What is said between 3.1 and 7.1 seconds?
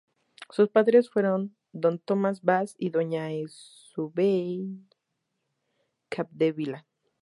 Eusebia Capdevila.